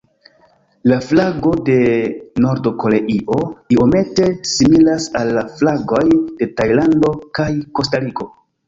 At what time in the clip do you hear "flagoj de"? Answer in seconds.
5.61-6.53